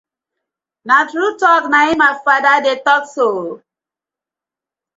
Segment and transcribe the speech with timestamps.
[0.87, 3.27] Na true talk na im my father de talk so.